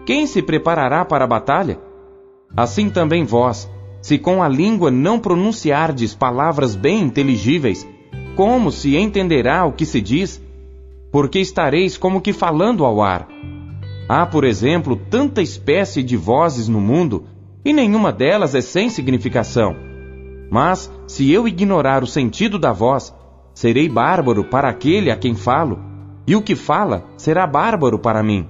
quem 0.06 0.28
se 0.28 0.40
preparará 0.40 1.04
para 1.04 1.26
a 1.26 1.28
batalha? 1.28 1.80
Assim 2.56 2.92
também 2.92 3.26
vós, 3.26 3.68
se 4.00 4.20
com 4.20 4.44
a 4.44 4.48
língua 4.48 4.92
não 4.92 5.18
pronunciardes 5.18 6.14
palavras 6.14 6.76
bem 6.76 7.02
inteligíveis, 7.02 7.88
como 8.36 8.72
se 8.72 8.96
entenderá 8.96 9.66
o 9.66 9.72
que 9.72 9.86
se 9.86 10.00
diz? 10.00 10.40
Porque 11.12 11.40
estareis 11.40 11.98
como 11.98 12.22
que 12.22 12.34
falando 12.34 12.86
ao 12.86 13.02
ar. 13.02 13.28
Há, 14.08 14.28
por 14.28 14.44
exemplo, 14.44 14.96
tanta 14.96 15.42
espécie 15.42 16.04
de 16.04 16.16
vozes 16.16 16.68
no 16.68 16.80
mundo, 16.80 17.24
e 17.66 17.74
nenhuma 17.74 18.12
delas 18.12 18.54
é 18.54 18.62
sem 18.62 18.92
significação. 18.92 19.76
Mas, 20.52 20.92
se 21.08 21.32
eu 21.32 21.48
ignorar 21.48 22.04
o 22.04 22.08
sentido 22.08 22.60
da 22.60 22.72
voz, 22.72 23.12
Serei 23.54 23.90
bárbaro 23.90 24.44
para 24.44 24.70
aquele 24.70 25.12
a 25.12 25.16
quem 25.16 25.36
falo, 25.36 25.80
e 26.26 26.36
o 26.36 26.42
que 26.42 26.56
fala 26.56 27.06
será 27.18 27.46
bárbaro 27.46 28.00
para 28.00 28.24
mim. 28.24 28.48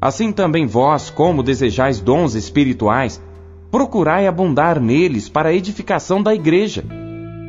Assim 0.00 0.32
também 0.32 0.66
vós, 0.66 1.10
como 1.10 1.42
desejais 1.42 2.00
dons 2.00 2.34
espirituais, 2.34 3.22
procurai 3.70 4.26
abundar 4.26 4.80
neles 4.80 5.28
para 5.28 5.50
a 5.50 5.54
edificação 5.54 6.22
da 6.22 6.34
igreja. 6.34 6.84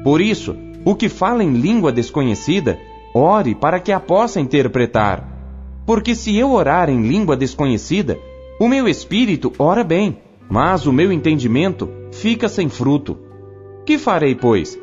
Por 0.04 0.22
isso, 0.22 0.56
o 0.86 0.96
que 0.96 1.10
fala 1.10 1.44
em 1.44 1.54
língua 1.54 1.92
desconhecida, 1.92 2.80
ore 3.14 3.56
para 3.56 3.80
que 3.80 3.92
a 3.92 4.00
possa 4.00 4.40
interpretar. 4.40 5.28
Porque 5.86 6.14
se 6.16 6.36
eu 6.38 6.52
orar 6.52 6.90
em 6.90 7.02
língua 7.08 7.36
desconhecida, 7.36 8.20
o 8.60 8.68
meu 8.68 8.88
espírito 8.88 9.52
ora 9.58 9.84
bem, 9.84 10.18
mas 10.50 10.86
o 10.86 10.94
meu 10.94 11.12
entendimento 11.12 11.90
fica 12.12 12.48
sem 12.48 12.70
fruto. 12.70 13.18
Que 13.86 13.98
farei, 13.98 14.36
pois? 14.36 14.80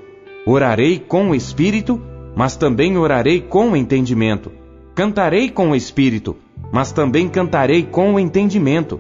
Orarei 0.47 0.99
com 0.99 1.31
o 1.31 1.35
espírito, 1.35 2.01
mas 2.35 2.57
também 2.57 2.97
orarei 2.97 3.41
com 3.41 3.71
o 3.71 3.77
entendimento. 3.77 4.51
Cantarei 4.95 5.51
com 5.51 5.71
o 5.71 5.77
espírito, 5.77 6.37
mas 6.73 6.93
também 6.93 7.29
cantarei 7.29 7.83
com 7.83 8.15
o 8.15 8.21
entendimento. 8.21 8.99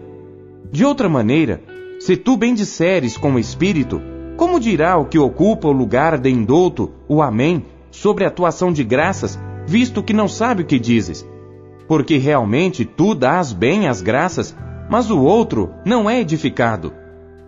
De 0.71 0.85
outra 0.85 1.09
maneira, 1.09 1.63
se 1.99 2.17
tu 2.17 2.37
bendisseres 2.37 3.17
com 3.17 3.33
o 3.33 3.39
espírito, 3.39 4.01
como 4.37 4.61
dirá 4.61 4.97
o 4.97 5.07
que 5.07 5.19
ocupa 5.19 5.69
o 5.69 5.73
lugar 5.73 6.19
de 6.19 6.31
indouto, 6.31 6.91
o 7.09 7.21
Amém, 7.21 7.65
sobre 7.91 8.25
a 8.25 8.31
tua 8.31 8.49
ação 8.49 8.73
de 8.73 8.85
graças, 8.85 9.39
visto 9.67 10.03
que 10.03 10.13
não 10.13 10.29
sabe 10.29 10.63
o 10.63 10.67
que 10.67 10.79
dizes? 10.79 11.27
Porque 11.89 12.17
realmente 12.19 12.85
tu 12.85 13.15
dás 13.15 13.53
bem 13.53 13.89
as 13.89 14.01
graças, 14.01 14.57
mas 14.89 15.11
o 15.11 15.21
outro 15.21 15.71
não 15.85 16.09
é 16.09 16.21
edificado. 16.21 16.93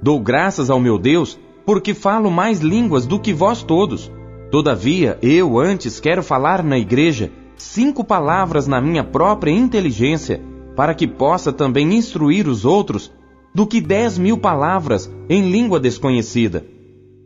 Dou 0.03 0.19
graças 0.19 0.69
ao 0.69 0.81
meu 0.81 0.99
Deus, 0.99 1.39
porque 1.65 1.95
falo 1.95 2.31
mais 2.31 2.61
línguas 2.61 3.07
do 3.07 3.19
que 3.19 3.33
vós 3.33 3.63
todos. 3.63 4.11
Todavia, 4.51 5.19
eu 5.23 5.59
antes 5.59 6.01
quero 6.01 6.23
falar 6.23 6.63
na 6.63 6.79
igreja 6.79 7.31
cinco 7.57 8.05
palavras 8.05 8.67
na 8.67 8.81
minha 8.81 9.05
própria 9.05 9.51
inteligência, 9.51 10.41
para 10.77 10.95
que 10.95 11.07
possa 11.07 11.53
também 11.53 11.95
instruir 11.95 12.49
os 12.49 12.65
outros, 12.65 13.13
do 13.55 13.67
que 13.67 13.81
dez 13.81 14.19
mil 14.19 14.39
palavras 14.39 15.11
em 15.29 15.51
língua 15.51 15.79
desconhecida. 15.79 16.67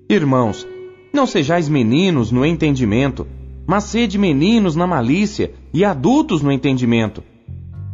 Irmãos, 0.09 0.67
não 1.13 1.27
sejais 1.27 1.69
meninos 1.69 2.31
no 2.31 2.45
entendimento, 2.45 3.27
mas 3.67 3.85
sede 3.85 4.19
meninos 4.19 4.77
na 4.77 4.87
malícia 4.87 5.53
e 5.73 5.85
adultos 5.85 6.43
no 6.43 6.53
entendimento. 6.53 7.23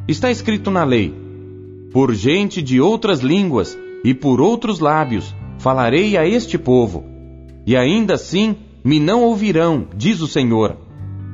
Está 0.09 0.31
escrito 0.31 0.71
na 0.71 0.85
lei: 0.85 1.15
Por 1.93 2.13
gente 2.15 2.61
de 2.61 2.81
outras 2.81 3.21
línguas 3.21 3.79
e 4.05 4.13
por 4.13 4.41
outros 4.41 4.81
lábios 4.81 5.35
falarei 5.63 6.17
a 6.17 6.27
este 6.27 6.59
povo, 6.59 7.05
e 7.65 7.77
ainda 7.77 8.15
assim 8.15 8.57
me 8.83 8.99
não 8.99 9.23
ouvirão, 9.23 9.87
diz 9.97 10.21
o 10.21 10.27
Senhor. 10.27 10.77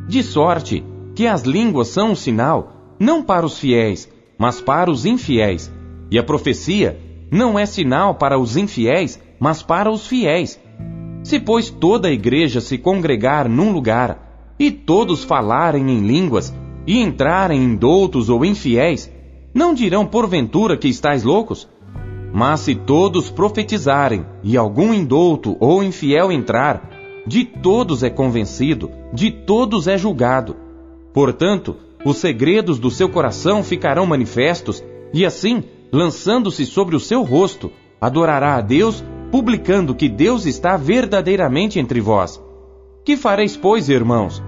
De 0.07 0.23
sorte 0.23 0.85
que 1.15 1.27
as 1.27 1.45
línguas 1.45 1.89
são 1.89 2.11
um 2.11 2.15
sinal, 2.15 2.95
não 3.01 3.23
para 3.23 3.47
os 3.47 3.59
fiéis, 3.59 4.07
mas 4.37 4.61
para 4.61 4.91
os 4.91 5.07
infiéis. 5.07 5.73
E 6.11 6.19
a 6.19 6.23
profecia 6.23 7.01
não 7.31 7.59
é 7.59 7.65
sinal 7.65 8.17
para 8.17 8.39
os 8.39 8.55
infiéis, 8.55 9.19
mas 9.41 9.63
para 9.63 9.91
os 9.91 10.07
fiéis. 10.07 10.61
Se, 11.23 11.41
pois, 11.41 11.71
toda 11.71 12.09
a 12.09 12.13
igreja 12.13 12.61
se 12.61 12.77
congregar 12.77 13.49
num 13.49 13.73
lugar, 13.73 14.53
e 14.59 14.71
todos 14.71 15.25
falarem 15.25 15.91
em 15.91 16.07
línguas, 16.07 16.55
e 16.87 16.99
entrarem 16.99 17.65
em 17.65 17.75
doutos 17.75 18.29
ou 18.29 18.45
infiéis, 18.45 19.11
não 19.55 19.73
dirão 19.73 20.05
porventura 20.05 20.77
que 20.77 20.87
estáis 20.87 21.25
loucos? 21.25 21.67
Mas 22.33 22.61
se 22.61 22.75
todos 22.75 23.31
profetizarem, 23.31 24.25
e 24.43 24.57
algum 24.57 24.93
indouto 24.93 25.57
ou 25.61 25.83
infiel 25.83 26.31
entrar, 26.31 26.91
de 27.27 27.45
todos 27.45 28.03
é 28.03 28.11
convencido, 28.11 28.91
de 29.13 29.31
todos 29.31 29.87
é 29.87 29.97
julgado. 29.97 30.57
Portanto, 31.13 31.77
os 32.05 32.19
segredos 32.19 32.79
do 32.79 32.91
seu 32.91 33.09
coração 33.09 33.63
ficarão 33.63 34.07
manifestos, 34.07 34.83
e 35.13 35.25
assim, 35.25 35.65
lançando-se 35.93 36.65
sobre 36.67 36.95
o 36.95 37.01
seu 37.01 37.23
rosto, 37.23 37.71
adorará 38.01 38.57
a 38.57 38.61
Deus 38.61 39.03
publicando 39.31 39.95
que 39.95 40.09
Deus 40.09 40.47
está 40.47 40.77
verdadeiramente 40.77 41.79
entre 41.79 42.01
vós. 42.01 42.43
Que 43.05 43.17
fareis, 43.17 43.57
pois, 43.57 43.89
irmãos? 43.89 44.43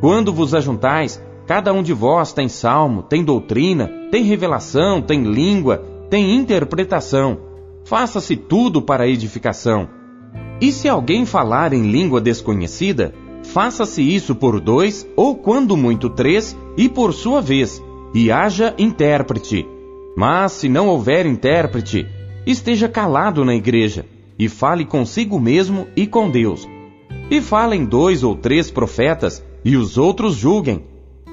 Quando 0.00 0.32
vos 0.32 0.54
ajuntais, 0.54 1.22
cada 1.46 1.72
um 1.72 1.82
de 1.82 1.92
vós 1.92 2.32
tem 2.32 2.48
salmo, 2.48 3.02
tem 3.02 3.24
doutrina, 3.24 3.90
tem 4.10 4.22
revelação, 4.22 5.02
tem 5.02 5.24
língua, 5.24 5.84
tem 6.10 6.34
interpretação. 6.34 7.38
Faça-se 7.84 8.36
tudo 8.36 8.82
para 8.82 9.08
edificação. 9.08 9.88
E 10.60 10.72
se 10.72 10.88
alguém 10.88 11.24
falar 11.24 11.72
em 11.72 11.90
língua 11.90 12.20
desconhecida, 12.20 13.14
faça-se 13.44 14.02
isso 14.02 14.34
por 14.34 14.60
dois, 14.60 15.08
ou 15.16 15.36
quando 15.36 15.76
muito 15.76 16.10
três, 16.10 16.56
e 16.76 16.88
por 16.88 17.12
sua 17.12 17.40
vez, 17.40 17.82
e 18.14 18.30
haja 18.30 18.74
intérprete. 18.78 19.66
Mas 20.16 20.52
se 20.52 20.68
não 20.68 20.88
houver 20.88 21.26
intérprete, 21.26 22.06
esteja 22.46 22.88
calado 22.88 23.44
na 23.44 23.54
igreja 23.54 24.04
e 24.38 24.48
fale 24.48 24.84
consigo 24.84 25.38
mesmo 25.38 25.86
e 25.96 26.06
com 26.06 26.30
Deus. 26.30 26.66
E 27.30 27.40
falem 27.40 27.84
dois 27.84 28.22
ou 28.22 28.34
três 28.34 28.70
profetas 28.70 29.44
e 29.64 29.76
os 29.76 29.98
outros 29.98 30.34
julguem. 30.34 30.84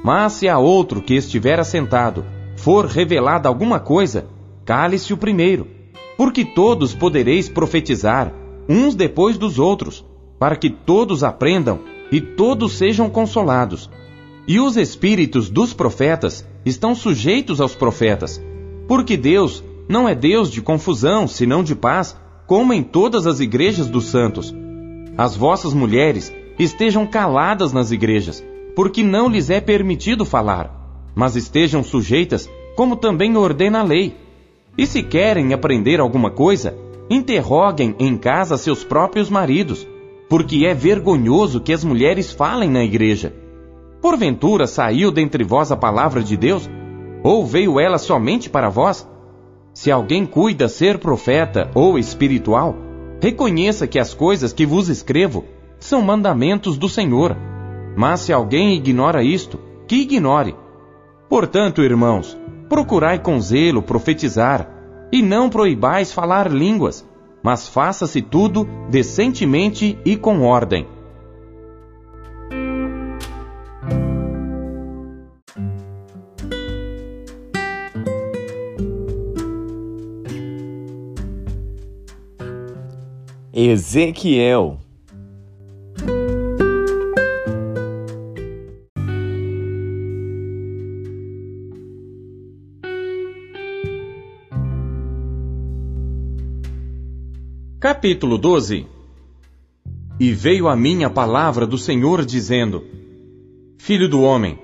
Mas 0.04 0.34
se 0.34 0.50
a 0.50 0.58
outro 0.58 1.02
que 1.02 1.16
estiver 1.16 1.60
assentado 1.60 2.26
for 2.58 2.86
revelada 2.86 3.48
alguma 3.48 3.80
coisa, 3.80 4.28
cale-se 4.66 5.14
o 5.14 5.18
primeiro, 5.18 5.68
porque 6.18 6.44
todos 6.44 6.94
podereis 6.94 7.48
profetizar, 7.48 8.34
uns 8.68 8.96
depois 8.96 9.38
dos 9.38 9.60
outros, 9.60 10.04
para 10.40 10.56
que 10.56 10.70
todos 10.70 11.24
aprendam 11.24 11.80
e 12.12 12.20
todos 12.20 12.74
sejam 12.74 13.10
consolados. 13.10 13.90
E 14.48 14.60
os 14.60 14.76
espíritos 14.76 15.50
dos 15.50 15.74
profetas 15.74 16.46
estão 16.66 16.96
sujeitos 16.96 17.62
aos 17.62 17.76
profetas, 17.76 18.42
porque 18.88 19.16
Deus 19.16 19.64
não 19.88 20.10
é 20.10 20.16
Deus 20.16 20.52
de 20.52 20.62
confusão, 20.62 21.28
senão 21.28 21.64
de 21.64 21.76
paz, 21.76 22.18
como 22.48 22.74
em 22.74 22.84
todas 22.84 23.28
as 23.28 23.40
igrejas 23.40 23.88
dos 23.88 24.06
santos. 24.06 24.54
As 25.18 25.36
vossas 25.36 25.74
mulheres 25.74 26.34
estejam 26.58 27.06
caladas 27.06 27.72
nas 27.72 27.92
igrejas, 27.92 28.44
porque 28.76 29.04
não 29.04 29.30
lhes 29.30 29.50
é 29.50 29.62
permitido 29.62 30.26
falar, 30.26 31.12
mas 31.16 31.36
estejam 31.36 31.84
sujeitas, 31.84 32.50
como 32.76 32.96
também 32.96 33.36
ordena 33.38 33.80
a 33.80 33.84
lei. 33.84 34.25
E 34.78 34.86
se 34.86 35.02
querem 35.02 35.54
aprender 35.54 36.00
alguma 36.00 36.30
coisa, 36.30 36.76
interroguem 37.10 37.96
em 38.00 38.18
casa 38.18 38.58
seus 38.58 38.84
próprios 38.84 39.30
maridos, 39.30 39.88
porque 40.30 40.66
é 40.66 40.74
vergonhoso 40.74 41.62
que 41.62 41.72
as 41.72 41.84
mulheres 41.84 42.32
falem 42.32 42.70
na 42.70 42.84
igreja. 42.84 43.34
Porventura 44.02 44.68
saiu 44.68 45.12
dentre 45.12 45.44
vós 45.44 45.72
a 45.72 45.78
palavra 45.78 46.22
de 46.22 46.36
Deus? 46.36 46.70
Ou 47.24 47.46
veio 47.46 47.80
ela 47.80 47.98
somente 47.98 48.50
para 48.50 48.70
vós? 48.70 49.08
Se 49.74 49.92
alguém 49.92 50.26
cuida 50.26 50.68
ser 50.68 51.00
profeta 51.00 51.70
ou 51.74 51.98
espiritual, 51.98 52.76
reconheça 53.22 53.88
que 53.88 54.00
as 54.00 54.14
coisas 54.14 54.54
que 54.54 54.66
vos 54.66 54.90
escrevo 54.90 55.46
são 55.80 56.02
mandamentos 56.02 56.78
do 56.78 56.88
Senhor. 56.88 57.36
Mas 57.96 58.22
se 58.22 58.34
alguém 58.34 58.76
ignora 58.76 59.24
isto, 59.24 59.60
que 59.88 59.98
ignore. 59.98 60.56
Portanto, 61.30 61.82
irmãos, 61.82 62.38
procurai 62.70 63.20
com 63.20 63.40
zelo 63.40 63.82
profetizar, 63.82 64.70
e 65.12 65.22
não 65.22 65.50
proibais 65.50 66.12
falar 66.12 66.52
línguas, 66.52 67.08
mas 67.44 67.68
faça-se 67.68 68.22
tudo 68.22 68.68
decentemente 68.90 69.98
e 70.04 70.18
com 70.18 70.42
ordem. 70.42 70.88
Ezequiel. 83.54 84.85
Capítulo 98.06 98.38
12 98.38 98.86
E 100.20 100.32
veio 100.32 100.68
a 100.68 100.76
mim 100.76 101.04
a 101.04 101.10
palavra 101.10 101.66
do 101.66 101.76
Senhor 101.76 102.24
dizendo: 102.24 102.84
Filho 103.80 104.08
do 104.08 104.22
homem, 104.22 104.60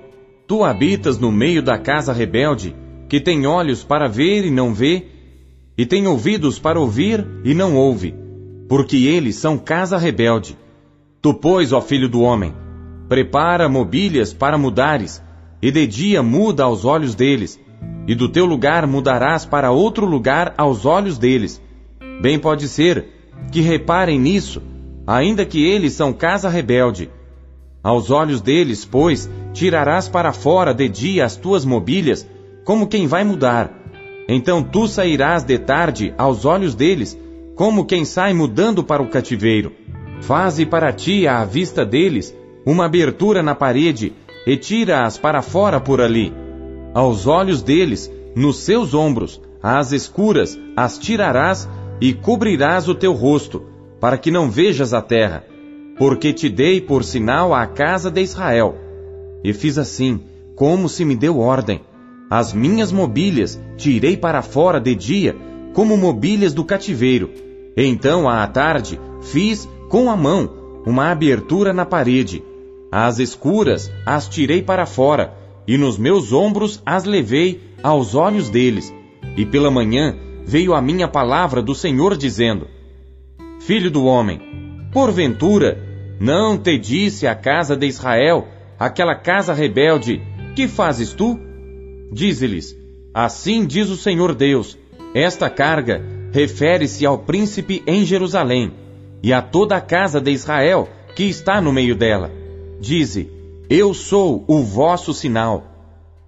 tu 0.46 0.62
habitas 0.62 1.18
no 1.18 1.32
meio 1.32 1.60
da 1.60 1.76
casa 1.76 2.12
rebelde, 2.12 2.72
que 3.08 3.18
tem 3.18 3.44
olhos 3.44 3.82
para 3.82 4.06
ver 4.06 4.44
e 4.46 4.50
não 4.52 4.72
vê, 4.72 5.08
e 5.76 5.84
tem 5.84 6.06
ouvidos 6.06 6.60
para 6.60 6.78
ouvir 6.78 7.26
e 7.42 7.52
não 7.52 7.74
ouve 7.74 8.14
porque 8.68 9.08
eles 9.08 9.34
são 9.34 9.58
casa 9.58 9.98
rebelde. 9.98 10.56
Tu, 11.20 11.34
pois, 11.34 11.72
ó 11.72 11.80
filho 11.80 12.08
do 12.08 12.20
homem, 12.20 12.54
prepara 13.08 13.68
mobílias 13.68 14.32
para 14.32 14.56
mudares, 14.56 15.20
e 15.60 15.72
de 15.72 15.84
dia 15.84 16.22
muda 16.22 16.62
aos 16.62 16.84
olhos 16.84 17.16
deles, 17.16 17.58
e 18.06 18.14
do 18.14 18.28
teu 18.28 18.46
lugar 18.46 18.86
mudarás 18.86 19.44
para 19.44 19.72
outro 19.72 20.06
lugar 20.06 20.54
aos 20.56 20.86
olhos 20.86 21.18
deles. 21.18 21.60
Bem 22.20 22.38
pode 22.38 22.68
ser 22.68 23.20
que 23.50 23.60
reparem 23.60 24.18
nisso, 24.18 24.62
ainda 25.06 25.44
que 25.44 25.64
eles 25.64 25.94
são 25.94 26.12
casa 26.12 26.48
rebelde. 26.48 27.10
Aos 27.82 28.10
olhos 28.10 28.40
deles, 28.40 28.84
pois, 28.84 29.28
tirarás 29.52 30.08
para 30.08 30.32
fora 30.32 30.72
de 30.72 30.88
dia 30.88 31.24
as 31.24 31.36
tuas 31.36 31.64
mobílias, 31.64 32.26
como 32.64 32.86
quem 32.86 33.06
vai 33.06 33.24
mudar. 33.24 33.72
Então 34.28 34.62
tu 34.62 34.86
sairás 34.86 35.42
de 35.42 35.58
tarde 35.58 36.14
aos 36.16 36.44
olhos 36.44 36.74
deles, 36.74 37.18
como 37.56 37.84
quem 37.84 38.04
sai 38.04 38.32
mudando 38.32 38.84
para 38.84 39.02
o 39.02 39.08
cativeiro. 39.08 39.72
Faze 40.20 40.64
para 40.64 40.92
ti, 40.92 41.26
à 41.26 41.44
vista 41.44 41.84
deles, 41.84 42.34
uma 42.64 42.84
abertura 42.84 43.42
na 43.42 43.54
parede 43.54 44.12
e 44.46 44.56
tira-as 44.56 45.18
para 45.18 45.42
fora 45.42 45.80
por 45.80 46.00
ali. 46.00 46.32
Aos 46.94 47.26
olhos 47.26 47.62
deles, 47.62 48.10
nos 48.36 48.58
seus 48.58 48.94
ombros, 48.94 49.40
às 49.62 49.92
escuras, 49.92 50.58
as 50.76 50.98
tirarás 50.98 51.68
e 52.02 52.12
cobrirás 52.12 52.88
o 52.88 52.96
teu 52.96 53.12
rosto, 53.12 53.62
para 54.00 54.18
que 54.18 54.28
não 54.28 54.50
vejas 54.50 54.92
a 54.92 55.00
terra, 55.00 55.44
porque 55.96 56.32
te 56.32 56.48
dei 56.48 56.80
por 56.80 57.04
sinal 57.04 57.54
à 57.54 57.64
casa 57.64 58.10
de 58.10 58.20
Israel. 58.20 58.74
E 59.44 59.52
fiz 59.52 59.78
assim, 59.78 60.20
como 60.56 60.88
se 60.88 61.04
me 61.04 61.14
deu 61.14 61.38
ordem. 61.38 61.80
As 62.28 62.52
minhas 62.52 62.90
mobílias 62.90 63.56
tirei 63.76 64.16
para 64.16 64.42
fora 64.42 64.80
de 64.80 64.96
dia, 64.96 65.36
como 65.74 65.96
mobílias 65.96 66.52
do 66.52 66.64
cativeiro. 66.64 67.30
Então, 67.76 68.28
à 68.28 68.44
tarde, 68.48 68.98
fiz 69.20 69.68
com 69.88 70.10
a 70.10 70.16
mão 70.16 70.82
uma 70.84 71.08
abertura 71.12 71.72
na 71.72 71.86
parede. 71.86 72.42
Às 72.90 73.20
escuras 73.20 73.92
as 74.04 74.26
tirei 74.26 74.60
para 74.60 74.86
fora, 74.86 75.34
e 75.68 75.78
nos 75.78 75.96
meus 75.96 76.32
ombros 76.32 76.82
as 76.84 77.04
levei 77.04 77.60
aos 77.80 78.16
olhos 78.16 78.50
deles. 78.50 78.92
E 79.36 79.46
pela 79.46 79.70
manhã 79.70 80.16
veio 80.44 80.74
a 80.74 80.82
minha 80.82 81.08
palavra 81.08 81.62
do 81.62 81.74
Senhor 81.74 82.16
dizendo: 82.16 82.68
Filho 83.60 83.90
do 83.90 84.04
homem, 84.04 84.40
porventura 84.92 85.78
não 86.20 86.56
te 86.58 86.78
disse 86.78 87.26
a 87.26 87.34
casa 87.34 87.76
de 87.76 87.86
Israel, 87.86 88.46
aquela 88.78 89.14
casa 89.14 89.52
rebelde, 89.52 90.22
que 90.54 90.68
fazes 90.68 91.12
tu? 91.12 91.38
Dize-lhes: 92.12 92.76
Assim 93.14 93.66
diz 93.66 93.88
o 93.88 93.96
Senhor 93.96 94.34
Deus: 94.34 94.78
Esta 95.14 95.50
carga 95.50 96.02
refere-se 96.32 97.04
ao 97.04 97.18
príncipe 97.18 97.82
em 97.86 98.04
Jerusalém 98.04 98.72
e 99.22 99.32
a 99.32 99.40
toda 99.42 99.76
a 99.76 99.80
casa 99.80 100.20
de 100.20 100.30
Israel 100.30 100.88
que 101.14 101.24
está 101.24 101.60
no 101.60 101.72
meio 101.72 101.94
dela. 101.94 102.30
Dize: 102.80 103.30
Eu 103.68 103.94
sou 103.94 104.44
o 104.46 104.62
vosso 104.62 105.12
sinal. 105.12 105.66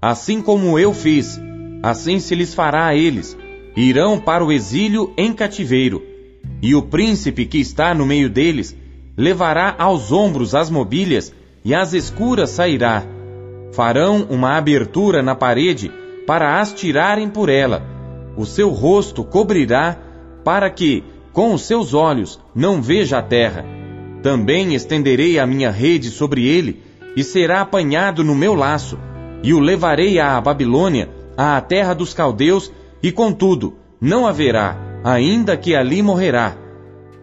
Assim 0.01 0.43
como 0.43 0.79
eu 0.79 0.93
fiz, 0.93 1.41
assim 1.83 2.19
se 2.19 2.35
lhes 2.35 2.53
fará 2.55 2.87
a 2.87 2.95
eles. 2.95 3.37
Irão 3.77 4.19
para 4.19 4.45
o 4.45 4.53
exílio 4.53 5.13
em 5.17 5.33
cativeiro. 5.33 6.03
E 6.63 6.75
o 6.75 6.83
príncipe 6.83 7.47
que 7.47 7.59
está 7.59 7.95
no 7.95 8.07
meio 8.07 8.31
deles 8.31 8.77
levará 9.17 9.75
aos 9.79 10.13
ombros 10.13 10.55
as 10.55 10.71
mobílias 10.71 11.33
e 11.65 11.75
às 11.75 11.93
escuras 11.93 12.51
sairá. 12.51 13.03
Farão 13.73 14.27
uma 14.31 14.57
abertura 14.57 15.23
na 15.23 15.35
parede 15.35 15.91
para 16.27 16.61
as 16.61 16.73
tirarem 16.73 17.29
por 17.29 17.49
ela. 17.49 17.83
O 18.37 18.45
seu 18.45 18.71
rosto 18.71 19.25
cobrirá 19.25 19.99
para 20.45 20.71
que, 20.71 21.03
com 21.33 21.53
os 21.53 21.63
seus 21.63 21.95
olhos, 21.95 22.41
não 22.55 22.81
veja 22.81 23.19
a 23.19 23.23
terra 23.23 23.65
também 24.25 24.75
estenderei 24.75 25.39
a 25.39 25.47
minha 25.47 25.71
rede 25.71 26.09
sobre 26.09 26.49
ele, 26.49 26.81
e 27.15 27.23
será 27.23 27.61
apanhado 27.61 28.25
no 28.25 28.35
meu 28.35 28.55
laço, 28.55 28.99
e 29.43 29.53
o 29.53 29.61
levarei 29.61 30.19
à 30.19 30.41
Babilônia, 30.41 31.11
à 31.37 31.61
terra 31.61 31.93
dos 31.93 32.15
caldeus, 32.15 32.73
e 33.05 33.13
contudo, 33.13 33.75
não 34.01 34.27
haverá, 34.27 34.79
ainda 35.05 35.59
que 35.59 35.77
ali 35.77 36.01
morrerá. 36.01 36.57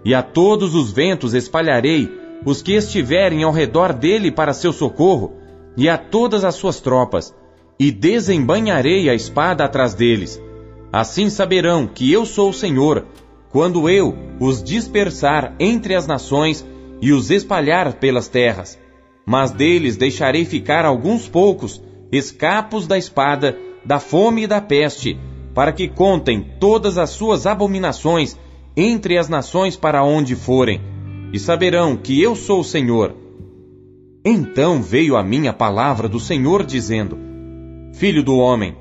E 0.06 0.14
a 0.14 0.22
todos 0.22 0.76
os 0.76 0.92
ventos 0.92 1.34
espalharei 1.34 2.08
os 2.46 2.62
que 2.62 2.74
estiverem 2.74 3.42
ao 3.42 3.52
redor 3.52 3.92
dele 3.92 4.32
para 4.32 4.54
seu 4.54 4.72
socorro, 4.72 5.34
e 5.76 5.90
a 5.90 5.98
todas 5.98 6.44
as 6.46 6.54
suas 6.54 6.80
tropas, 6.80 7.34
e 7.80 7.90
desembanharei 7.90 9.10
a 9.10 9.16
espada 9.16 9.66
atrás 9.66 9.96
deles. 9.96 10.40
Assim 10.94 11.32
saberão 11.32 11.88
que 11.88 12.14
eu 12.14 12.28
sou 12.28 12.52
o 12.52 12.54
Senhor, 12.54 13.08
quando 13.50 13.90
eu 13.90 14.16
os 14.40 14.64
dispersar 14.64 15.56
entre 15.60 15.96
as 15.96 16.06
nações 16.06 16.64
e 17.02 17.12
os 17.12 17.32
espalhar 17.32 17.94
pelas 17.94 18.28
terras. 18.28 18.78
Mas 19.26 19.50
deles 19.50 19.98
deixarei 19.98 20.46
ficar 20.46 20.86
alguns 20.86 21.28
poucos, 21.28 21.82
escapos 22.12 22.86
da 22.86 23.00
espada, 23.00 23.58
da 23.84 24.00
fome 24.00 24.44
e 24.44 24.48
da 24.48 24.62
peste, 24.62 25.18
para 25.54 25.72
que 25.72 25.88
contem 25.88 26.46
todas 26.60 26.98
as 26.98 27.10
suas 27.12 27.46
abominações 27.46 28.38
entre 28.76 29.18
as 29.18 29.28
nações 29.28 29.76
para 29.76 30.04
onde 30.04 30.36
forem, 30.36 30.82
e 31.34 31.40
saberão 31.40 31.96
que 31.98 32.22
eu 32.22 32.36
sou 32.36 32.62
o 32.62 32.64
Senhor. 32.64 33.16
Então 34.24 34.82
veio 34.82 35.16
a 35.16 35.24
minha 35.24 35.52
palavra 35.52 36.08
do 36.08 36.20
Senhor 36.20 36.64
dizendo: 36.64 37.18
Filho 37.94 38.24
do 38.24 38.38
homem, 38.38 38.76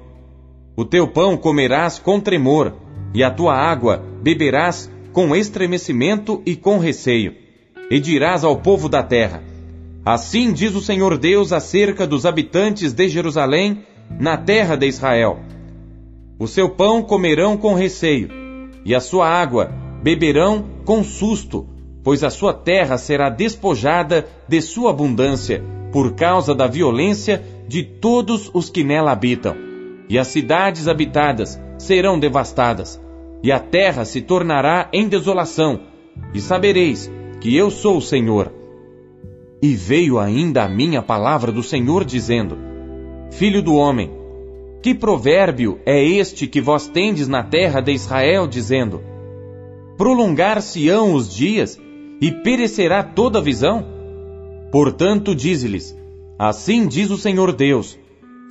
o 0.76 0.85
teu 0.85 1.09
pão 1.09 1.37
comerás 1.37 1.98
com 1.98 2.20
tremor, 2.20 2.74
e 3.14 3.24
a 3.24 3.30
tua 3.30 3.54
água 3.54 4.04
beberás 4.22 4.90
com 5.12 5.35
estremecimento 5.35 6.40
e 6.46 6.54
com 6.54 6.78
receio 6.78 7.35
e 7.90 7.98
dirás 7.98 8.44
ao 8.44 8.56
povo 8.56 8.88
da 8.88 9.02
terra: 9.02 9.42
Assim 10.04 10.52
diz 10.52 10.74
o 10.74 10.80
Senhor 10.80 11.18
Deus 11.18 11.52
acerca 11.52 12.06
dos 12.06 12.24
habitantes 12.24 12.92
de 12.92 13.09
Jerusalém, 13.09 13.85
na 14.09 14.37
terra 14.37 14.76
de 14.76 14.87
Israel: 14.87 15.40
O 16.40 16.48
seu 16.48 16.70
pão 16.70 17.03
comerão 17.03 17.55
com 17.55 17.74
receio, 17.74 18.31
e 18.83 18.94
a 18.94 19.00
sua 19.00 19.29
água 19.29 19.70
beberão 20.03 20.64
com 20.87 21.05
susto, 21.05 21.68
pois 22.03 22.24
a 22.24 22.31
sua 22.31 22.55
terra 22.55 22.96
será 22.96 23.29
despojada 23.29 24.26
de 24.48 24.62
sua 24.62 24.88
abundância, 24.88 25.62
por 25.92 26.14
causa 26.14 26.55
da 26.55 26.66
violência 26.66 27.44
de 27.68 27.83
todos 27.83 28.50
os 28.55 28.70
que 28.70 28.83
nela 28.83 29.12
habitam. 29.12 29.55
E 30.09 30.18
as 30.18 30.29
cidades 30.29 30.88
habitadas 30.88 31.61
serão 31.76 32.18
devastadas, 32.18 32.98
e 33.42 33.53
a 33.53 33.59
terra 33.59 34.07
se 34.07 34.22
tornará 34.22 34.88
em 34.94 35.07
desolação, 35.09 35.81
e 36.33 36.40
sabereis 36.40 37.12
que 37.38 37.55
eu 37.55 37.70
sou 37.70 37.98
o 37.98 38.03
Senhor. 38.03 38.50
E 39.61 39.74
veio 39.74 40.18
ainda 40.18 40.64
a 40.64 40.68
minha 40.70 41.03
palavra 41.03 41.53
do 41.53 41.62
Senhor 41.62 42.03
dizendo: 42.03 42.57
Filho 43.31 43.61
do 43.61 43.74
homem, 43.74 44.19
que 44.83 44.95
provérbio 44.95 45.79
é 45.85 46.03
este 46.03 46.47
que 46.47 46.61
vós 46.61 46.87
tendes 46.88 47.29
na 47.29 47.43
terra 47.43 47.81
de 47.81 47.93
Israel, 47.93 48.47
dizendo: 48.47 49.03
Prolongar-se-ão 49.97 51.12
os 51.12 51.35
dias 51.35 51.79
e 52.21 52.31
perecerá 52.31 53.03
toda 53.03 53.38
a 53.38 53.43
visão? 53.43 53.85
Portanto, 54.73 55.35
dize-lhes: 55.35 55.97
Assim 56.38 56.87
diz 56.87 57.11
o 57.11 57.19
Senhor 57.19 57.53
Deus: 57.53 57.99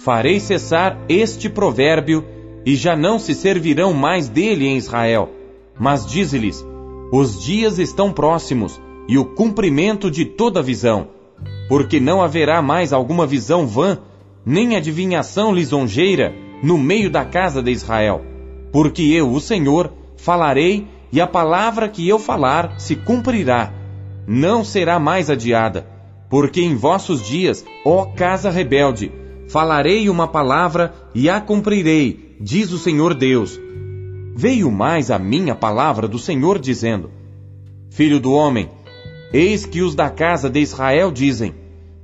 Farei 0.01 0.39
cessar 0.39 0.97
este 1.09 1.49
provérbio 1.49 2.23
e 2.65 2.75
já 2.75 2.95
não 2.95 3.17
se 3.17 3.33
servirão 3.33 3.93
mais 3.93 4.29
dele 4.29 4.67
em 4.67 4.77
Israel. 4.77 5.29
Mas 5.79 6.05
dize-lhes: 6.05 6.63
os 7.11 7.43
dias 7.43 7.79
estão 7.79 8.13
próximos 8.13 8.79
e 9.07 9.17
o 9.17 9.25
cumprimento 9.25 10.11
de 10.11 10.25
toda 10.25 10.61
visão, 10.61 11.07
porque 11.67 11.99
não 11.99 12.21
haverá 12.21 12.61
mais 12.61 12.93
alguma 12.93 13.25
visão 13.25 13.65
vã, 13.65 13.97
nem 14.49 14.75
adivinhação 14.75 15.53
lisonjeira 15.53 16.33
no 16.63 16.75
meio 16.75 17.11
da 17.11 17.23
casa 17.23 17.61
de 17.61 17.69
Israel. 17.69 18.25
Porque 18.71 19.03
eu, 19.03 19.31
o 19.31 19.39
Senhor, 19.39 19.93
falarei 20.17 20.87
e 21.11 21.21
a 21.21 21.27
palavra 21.27 21.87
que 21.87 22.09
eu 22.09 22.17
falar 22.17 22.79
se 22.79 22.95
cumprirá, 22.95 23.71
não 24.27 24.63
será 24.63 24.97
mais 24.99 25.29
adiada. 25.29 25.87
Porque 26.29 26.61
em 26.61 26.75
vossos 26.75 27.21
dias, 27.21 27.63
ó 27.85 28.05
casa 28.05 28.49
rebelde, 28.49 29.11
falarei 29.47 30.09
uma 30.09 30.27
palavra 30.27 30.95
e 31.13 31.29
a 31.29 31.39
cumprirei, 31.39 32.35
diz 32.41 32.71
o 32.71 32.79
Senhor 32.79 33.13
Deus 33.13 33.59
veio 34.39 34.71
mais 34.71 35.11
a 35.11 35.19
minha 35.19 35.53
palavra 35.53 36.07
do 36.07 36.17
Senhor 36.17 36.59
dizendo: 36.59 37.11
Filho 37.89 38.21
do 38.21 38.31
homem, 38.31 38.69
eis 39.33 39.65
que 39.65 39.81
os 39.81 39.95
da 39.95 40.09
casa 40.09 40.49
de 40.49 40.61
Israel 40.61 41.11
dizem: 41.11 41.53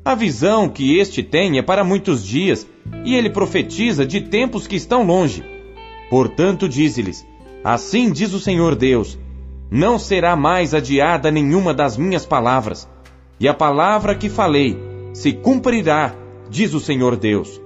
A 0.05 0.13
visão 0.13 0.69
que 0.69 0.99
este 0.99 1.23
tem 1.23 1.57
é 1.57 1.63
para 1.63 1.83
muitos 1.83 2.23
dias, 2.23 2.69
e 3.03 3.15
ele 3.15 3.27
profetiza 3.27 4.05
de 4.05 4.21
tempos 4.21 4.67
que 4.67 4.75
estão 4.75 5.03
longe. 5.03 5.43
Portanto, 6.11 6.69
dize-lhes: 6.69 7.25
Assim 7.63 8.11
diz 8.11 8.31
o 8.31 8.39
Senhor 8.39 8.75
Deus: 8.75 9.17
Não 9.71 9.97
será 9.97 10.35
mais 10.35 10.75
adiada 10.75 11.31
nenhuma 11.31 11.73
das 11.73 11.97
minhas 11.97 12.23
palavras, 12.23 12.87
e 13.39 13.47
a 13.47 13.53
palavra 13.55 14.13
que 14.13 14.29
falei 14.29 14.77
se 15.11 15.33
cumprirá, 15.33 16.13
diz 16.51 16.75
o 16.75 16.79
Senhor 16.79 17.15
Deus. 17.15 17.59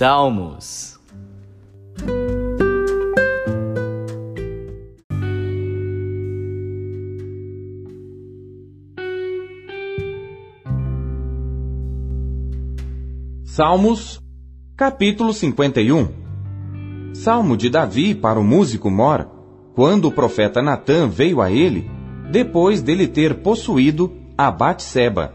Salmos. 0.00 0.98
Salmos, 13.44 14.22
capítulo 14.74 15.34
51 15.34 16.08
Salmo 17.12 17.54
de 17.54 17.68
Davi 17.68 18.14
para 18.14 18.40
o 18.40 18.42
músico 18.42 18.90
Mor, 18.90 19.28
quando 19.74 20.08
o 20.08 20.12
profeta 20.12 20.62
Natã 20.62 21.06
veio 21.08 21.42
a 21.42 21.52
ele, 21.52 21.90
depois 22.32 22.80
dele 22.80 23.06
ter 23.06 23.42
possuído 23.42 24.10
a 24.38 24.50
Batseba. 24.50 25.34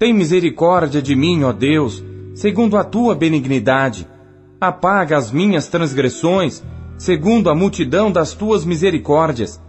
Tem 0.00 0.12
misericórdia 0.12 1.00
de 1.00 1.14
mim, 1.14 1.44
ó 1.44 1.52
Deus, 1.52 2.02
segundo 2.34 2.76
a 2.76 2.84
tua 2.84 3.14
benignidade. 3.14 4.06
Apaga 4.60 5.16
as 5.16 5.30
minhas 5.30 5.68
transgressões, 5.68 6.62
segundo 6.96 7.50
a 7.50 7.54
multidão 7.54 8.10
das 8.10 8.32
tuas 8.32 8.64
misericórdias. 8.64 9.60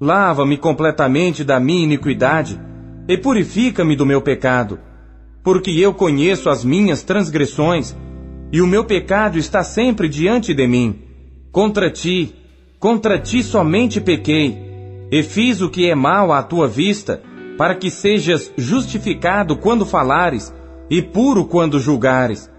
Lava-me 0.00 0.56
completamente 0.56 1.44
da 1.44 1.60
minha 1.60 1.84
iniquidade 1.84 2.60
e 3.08 3.16
purifica-me 3.16 3.94
do 3.94 4.04
meu 4.04 4.20
pecado, 4.20 4.78
porque 5.42 5.70
eu 5.70 5.94
conheço 5.94 6.50
as 6.50 6.64
minhas 6.64 7.02
transgressões 7.02 7.96
e 8.52 8.60
o 8.60 8.66
meu 8.66 8.84
pecado 8.84 9.38
está 9.38 9.62
sempre 9.62 10.08
diante 10.08 10.52
de 10.52 10.66
mim. 10.66 11.02
Contra 11.50 11.90
ti, 11.90 12.34
contra 12.78 13.18
ti 13.18 13.42
somente 13.42 14.00
pequei, 14.00 14.58
e 15.10 15.22
fiz 15.22 15.60
o 15.60 15.68
que 15.68 15.88
é 15.88 15.94
mal 15.94 16.32
à 16.32 16.42
tua 16.42 16.66
vista, 16.66 17.22
para 17.56 17.74
que 17.74 17.90
sejas 17.90 18.52
justificado 18.56 19.56
quando 19.56 19.84
falares, 19.84 20.52
e 20.92 21.00
puro 21.00 21.46
quando 21.46 21.80
julgares. 21.80 22.50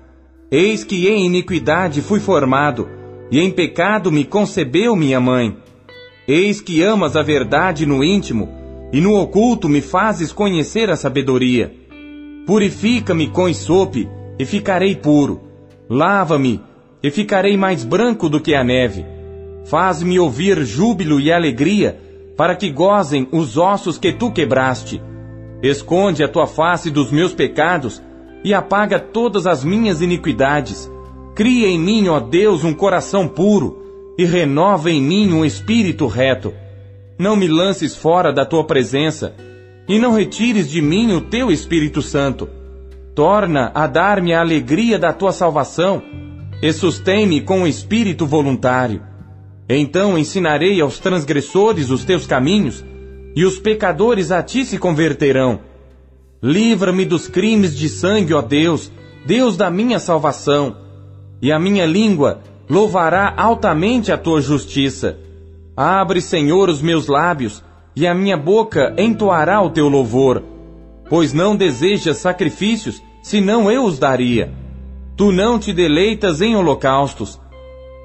Eis 0.50 0.84
que 0.84 1.08
em 1.08 1.28
iniquidade 1.28 2.02
fui 2.02 2.20
formado, 2.20 2.90
e 3.30 3.40
em 3.40 3.52
pecado 3.52 4.12
me 4.12 4.24
concebeu 4.24 4.96
minha 4.96 5.20
mãe. 5.20 5.56
Eis 6.28 6.60
que 6.60 6.82
amas 6.82 7.16
a 7.16 7.22
verdade 7.22 7.86
no 7.86 8.04
íntimo, 8.04 8.50
e 8.92 9.00
no 9.00 9.14
oculto 9.14 9.70
me 9.70 9.82
fazes 9.82 10.32
conhecer 10.32 10.90
a 10.90 10.96
sabedoria. 10.96 11.76
Purifica-me 12.48 13.28
com 13.28 13.48
isope, 13.48 14.10
e 14.40 14.46
ficarei 14.46 14.96
puro. 14.96 15.44
Lava-me, 15.88 16.60
e 17.04 17.12
ficarei 17.12 17.56
mais 17.56 17.84
branco 17.84 18.28
do 18.28 18.42
que 18.42 18.56
a 18.56 18.64
neve. 18.64 19.06
Faz-me 19.66 20.20
ouvir 20.20 20.66
júbilo 20.66 21.20
e 21.20 21.32
alegria, 21.32 22.02
para 22.36 22.56
que 22.56 22.72
gozem 22.72 23.28
os 23.32 23.58
ossos 23.58 24.00
que 24.00 24.12
tu 24.12 24.32
quebraste. 24.32 25.00
Esconde 25.62 26.24
a 26.24 26.28
tua 26.28 26.48
face 26.48 26.90
dos 26.90 27.12
meus 27.12 27.32
pecados, 27.32 28.02
e 28.44 28.54
apaga 28.54 29.00
todas 29.00 29.48
as 29.48 29.64
minhas 29.64 30.02
iniquidades. 30.02 30.92
Cria 31.36 31.68
em 31.68 31.80
mim, 31.80 32.08
ó 32.08 32.20
Deus, 32.20 32.64
um 32.64 32.74
coração 32.74 33.28
puro, 33.28 34.14
e 34.18 34.26
renova 34.26 34.92
em 34.92 35.02
mim 35.02 35.34
um 35.34 35.44
espírito 35.44 36.08
reto. 36.08 36.54
Não 37.18 37.36
me 37.36 37.48
lances 37.48 37.96
fora 37.96 38.32
da 38.32 38.46
tua 38.46 38.64
presença, 38.64 39.34
e 39.88 40.00
não 40.00 40.14
retires 40.14 40.70
de 40.70 40.82
mim 40.82 41.14
o 41.14 41.22
teu 41.22 41.52
Espírito 41.52 42.02
Santo. 42.02 42.48
Torna 43.16 43.72
a 43.74 43.86
dar-me 43.86 44.34
a 44.34 44.40
alegria 44.40 44.98
da 44.98 45.14
tua 45.14 45.32
salvação 45.32 46.02
e 46.64 46.72
sustém-me 46.72 47.42
com 47.42 47.64
o 47.64 47.68
espírito 47.68 48.26
voluntário. 48.26 49.02
Então 49.68 50.18
ensinarei 50.18 50.80
aos 50.80 50.98
transgressores 50.98 51.90
os 51.90 52.06
teus 52.06 52.26
caminhos, 52.26 52.84
e 53.36 53.44
os 53.44 53.60
pecadores 53.60 54.32
a 54.32 54.42
ti 54.42 54.64
se 54.64 54.78
converterão. 54.78 55.60
Livra-me 56.44 57.06
dos 57.06 57.28
crimes 57.28 57.76
de 57.76 57.90
sangue, 57.90 58.34
ó 58.34 58.42
Deus, 58.42 58.92
Deus 59.26 59.58
da 59.58 59.72
minha 59.72 59.98
salvação, 59.98 60.76
e 61.42 61.52
a 61.52 61.58
minha 61.58 61.86
língua 61.86 62.42
louvará 62.70 63.34
altamente 63.36 64.12
a 64.12 64.18
tua 64.18 64.42
justiça. 64.42 65.18
Abre, 65.76 66.22
Senhor, 66.22 66.70
os 66.70 66.82
meus 66.82 67.08
lábios, 67.08 67.64
e 67.96 68.06
a 68.06 68.14
minha 68.14 68.36
boca 68.36 68.94
entoará 68.98 69.62
o 69.62 69.70
teu 69.70 69.88
louvor 69.88 70.44
pois 71.10 71.34
não 71.34 71.56
desejas 71.56 72.18
sacrifícios, 72.18 73.02
senão 73.22 73.72
eu 73.72 73.84
os 73.84 74.00
daria. 74.00 74.52
Tu 75.16 75.32
não 75.32 75.60
te 75.60 75.72
deleitas 75.72 76.42
em 76.42 76.56
holocaustos. 76.56 77.40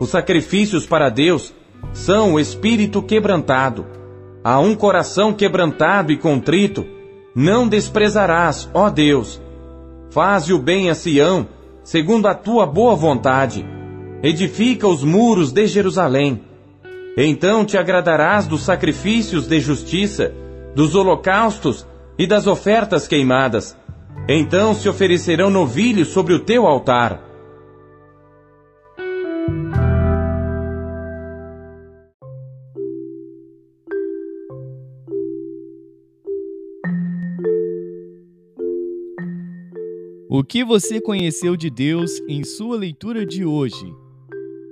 Os 0.00 0.10
sacrifícios 0.10 0.86
para 0.86 1.08
Deus 1.08 1.54
são 1.92 2.34
o 2.34 2.40
espírito 2.40 3.02
quebrantado. 3.02 3.86
A 4.44 4.60
um 4.60 4.74
coração 4.74 5.32
quebrantado 5.32 6.12
e 6.12 6.16
contrito, 6.16 6.86
não 7.40 7.68
desprezarás, 7.68 8.68
ó 8.74 8.90
Deus. 8.90 9.40
Faze 10.10 10.52
o 10.52 10.58
bem 10.58 10.90
a 10.90 10.94
Sião, 10.96 11.46
segundo 11.84 12.26
a 12.26 12.34
tua 12.34 12.66
boa 12.66 12.96
vontade. 12.96 13.64
Edifica 14.24 14.88
os 14.88 15.04
muros 15.04 15.52
de 15.52 15.64
Jerusalém. 15.68 16.42
Então 17.16 17.64
te 17.64 17.78
agradarás 17.78 18.48
dos 18.48 18.62
sacrifícios 18.62 19.46
de 19.46 19.60
justiça, 19.60 20.34
dos 20.74 20.96
holocaustos 20.96 21.86
e 22.18 22.26
das 22.26 22.48
ofertas 22.48 23.06
queimadas. 23.06 23.76
Então 24.28 24.74
se 24.74 24.88
oferecerão 24.88 25.48
novilhos 25.48 26.08
sobre 26.08 26.34
o 26.34 26.40
teu 26.40 26.66
altar. 26.66 27.22
O 40.38 40.44
que 40.44 40.64
você 40.64 41.00
conheceu 41.00 41.56
de 41.56 41.68
Deus 41.68 42.20
em 42.28 42.44
sua 42.44 42.76
leitura 42.76 43.26
de 43.26 43.44
hoje? 43.44 43.92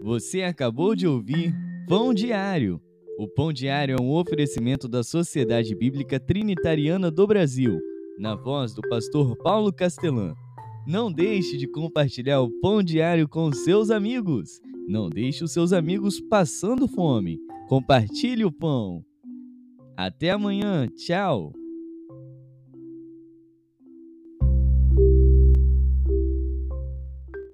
Você 0.00 0.42
acabou 0.42 0.94
de 0.94 1.09
ouvir 1.09 1.52
Pão 1.88 2.14
Diário 2.14 2.81
o 3.18 3.26
Pão 3.26 3.50
Diário 3.50 3.96
é 3.98 4.00
um 4.02 4.12
oferecimento 4.12 4.87
da 4.87 5.02
Sociedade 5.02 5.74
Bíblica 5.74 6.20
Trinitariana 6.20 7.11
do 7.11 7.26
Brasil, 7.26 7.81
na 8.18 8.35
voz 8.35 8.74
do 8.74 8.83
pastor 8.83 9.35
Paulo 9.38 9.72
Castelã. 9.72 10.35
Não 10.87 11.11
deixe 11.11 11.57
de 11.57 11.66
compartilhar 11.66 12.42
o 12.42 12.50
Pão 12.61 12.83
Diário 12.83 13.26
com 13.26 13.50
seus 13.52 13.90
amigos. 13.90 14.61
Não 14.87 15.09
deixe 15.09 15.42
os 15.42 15.52
seus 15.52 15.72
amigos 15.72 16.20
passando 16.20 16.87
fome. 16.87 17.40
Compartilhe 17.68 18.44
o 18.44 18.52
pão. 18.52 19.02
Até 19.96 20.31
amanhã. 20.31 20.87
Tchau. 20.94 21.55